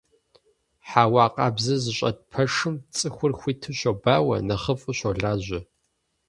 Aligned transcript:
Хьэуа 0.87 1.25
къабзэ 1.35 1.75
зыщӀэт 1.83 2.17
пэшым 2.31 2.75
цӀыхур 2.95 3.31
хуиту 3.39 3.73
щобауэ, 3.79 4.35
нэхъыфӀу 4.47 4.95
щолажьэ. 4.97 5.59